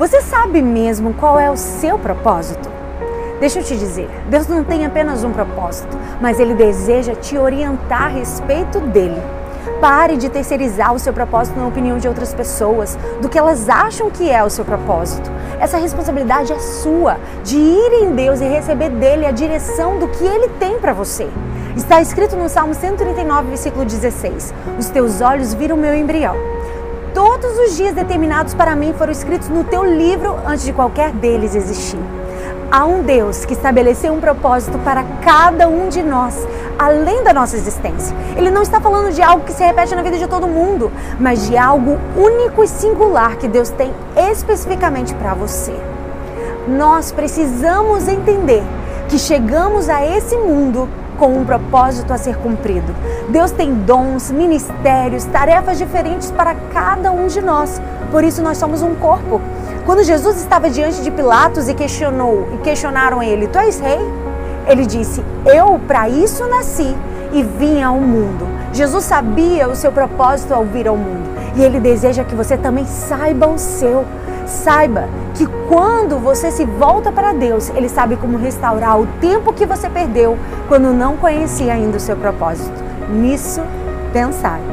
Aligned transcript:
Você 0.00 0.22
sabe 0.22 0.62
mesmo 0.62 1.12
qual 1.12 1.38
é 1.38 1.50
o 1.50 1.58
seu 1.58 1.98
propósito? 1.98 2.70
Deixa 3.38 3.58
eu 3.58 3.62
te 3.62 3.76
dizer, 3.76 4.08
Deus 4.30 4.46
não 4.46 4.64
tem 4.64 4.86
apenas 4.86 5.24
um 5.24 5.30
propósito, 5.30 5.94
mas 6.18 6.40
Ele 6.40 6.54
deseja 6.54 7.14
te 7.14 7.36
orientar 7.36 8.04
a 8.04 8.08
respeito 8.08 8.80
dele. 8.80 9.20
Pare 9.78 10.16
de 10.16 10.30
terceirizar 10.30 10.94
o 10.94 10.98
seu 10.98 11.12
propósito 11.12 11.60
na 11.60 11.66
opinião 11.66 11.98
de 11.98 12.08
outras 12.08 12.32
pessoas, 12.32 12.98
do 13.20 13.28
que 13.28 13.38
elas 13.38 13.68
acham 13.68 14.10
que 14.10 14.30
é 14.30 14.42
o 14.42 14.48
seu 14.48 14.64
propósito. 14.64 15.30
Essa 15.60 15.76
responsabilidade 15.76 16.50
é 16.50 16.58
sua, 16.58 17.18
de 17.44 17.58
ir 17.58 18.02
em 18.02 18.14
Deus 18.14 18.40
e 18.40 18.44
receber 18.44 18.88
dele 18.88 19.26
a 19.26 19.32
direção 19.32 19.98
do 19.98 20.08
que 20.08 20.24
ele 20.24 20.48
tem 20.58 20.80
para 20.80 20.94
você. 20.94 21.28
Está 21.76 22.00
escrito 22.00 22.36
no 22.36 22.48
Salmo 22.48 22.72
139, 22.72 23.48
versículo 23.48 23.84
16: 23.84 24.54
Os 24.78 24.88
teus 24.88 25.20
olhos 25.20 25.52
viram 25.52 25.76
meu 25.76 25.94
embrião. 25.94 26.36
Todos 27.14 27.58
os 27.58 27.76
dias 27.76 27.92
determinados 27.92 28.54
para 28.54 28.76
mim 28.76 28.94
foram 28.96 29.10
escritos 29.10 29.48
no 29.48 29.64
teu 29.64 29.84
livro 29.84 30.36
antes 30.46 30.64
de 30.64 30.72
qualquer 30.72 31.10
deles 31.10 31.56
existir. 31.56 31.98
Há 32.70 32.84
um 32.84 33.02
Deus 33.02 33.44
que 33.44 33.52
estabeleceu 33.52 34.12
um 34.12 34.20
propósito 34.20 34.78
para 34.78 35.02
cada 35.20 35.66
um 35.66 35.88
de 35.88 36.04
nós, 36.04 36.46
além 36.78 37.24
da 37.24 37.32
nossa 37.32 37.56
existência. 37.56 38.16
Ele 38.36 38.48
não 38.48 38.62
está 38.62 38.80
falando 38.80 39.12
de 39.12 39.20
algo 39.20 39.44
que 39.44 39.52
se 39.52 39.64
repete 39.64 39.92
na 39.92 40.02
vida 40.02 40.18
de 40.18 40.28
todo 40.28 40.46
mundo, 40.46 40.92
mas 41.18 41.48
de 41.48 41.56
algo 41.56 41.98
único 42.16 42.62
e 42.62 42.68
singular 42.68 43.36
que 43.36 43.48
Deus 43.48 43.70
tem 43.70 43.92
especificamente 44.30 45.12
para 45.14 45.34
você. 45.34 45.74
Nós 46.68 47.10
precisamos 47.10 48.06
entender 48.06 48.62
que 49.10 49.18
chegamos 49.18 49.88
a 49.88 50.06
esse 50.06 50.36
mundo 50.36 50.88
com 51.18 51.36
um 51.36 51.44
propósito 51.44 52.12
a 52.12 52.16
ser 52.16 52.36
cumprido. 52.36 52.94
Deus 53.28 53.50
tem 53.50 53.74
dons, 53.74 54.30
ministérios, 54.30 55.24
tarefas 55.24 55.76
diferentes 55.76 56.30
para 56.30 56.54
cada 56.72 57.10
um 57.10 57.26
de 57.26 57.40
nós. 57.40 57.82
Por 58.12 58.22
isso 58.22 58.40
nós 58.40 58.56
somos 58.56 58.82
um 58.82 58.94
corpo. 58.94 59.40
Quando 59.84 60.04
Jesus 60.04 60.36
estava 60.36 60.70
diante 60.70 61.02
de 61.02 61.10
Pilatos 61.10 61.68
e 61.68 61.74
questionou 61.74 62.48
e 62.54 62.58
questionaram 62.58 63.20
ele: 63.20 63.48
"Tu 63.48 63.58
és 63.58 63.80
rei?" 63.80 63.98
Ele 64.68 64.86
disse: 64.86 65.22
"Eu 65.44 65.80
para 65.88 66.08
isso 66.08 66.46
nasci 66.46 66.96
e 67.32 67.42
vim 67.42 67.82
ao 67.82 67.96
mundo." 67.96 68.46
Jesus 68.72 69.04
sabia 69.04 69.68
o 69.68 69.74
seu 69.74 69.90
propósito 69.90 70.54
ao 70.54 70.64
vir 70.64 70.86
ao 70.86 70.96
mundo 70.96 71.28
e 71.56 71.62
ele 71.62 71.80
deseja 71.80 72.22
que 72.22 72.34
você 72.34 72.56
também 72.56 72.86
saiba 72.86 73.48
o 73.48 73.58
seu. 73.58 74.04
Saiba 74.50 75.08
que 75.34 75.46
quando 75.68 76.18
você 76.18 76.50
se 76.50 76.64
volta 76.64 77.12
para 77.12 77.32
Deus, 77.32 77.70
Ele 77.70 77.88
sabe 77.88 78.16
como 78.16 78.36
restaurar 78.36 79.00
o 79.00 79.06
tempo 79.20 79.52
que 79.52 79.64
você 79.64 79.88
perdeu 79.88 80.36
quando 80.68 80.92
não 80.92 81.16
conhecia 81.16 81.72
ainda 81.72 81.96
o 81.96 82.00
seu 82.00 82.16
propósito. 82.16 82.82
Nisso, 83.08 83.62
pensar. 84.12 84.70